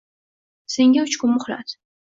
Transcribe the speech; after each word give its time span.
Senga 0.77 1.05
uch 1.05 1.19
kun 1.21 1.35
muhlat. 1.37 1.79